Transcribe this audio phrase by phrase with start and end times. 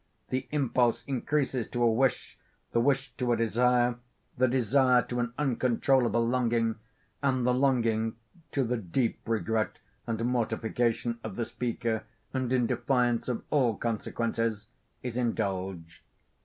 [0.29, 2.39] The impulse increases to a wish,
[2.71, 3.99] the wish to a desire,
[4.35, 6.77] the desire to an uncontrollable longing,
[7.21, 8.15] and the longing
[8.53, 9.77] (to the deep regret
[10.07, 14.69] and mortification of the speaker, and in defiance of all consequences)
[15.03, 16.01] is indulged.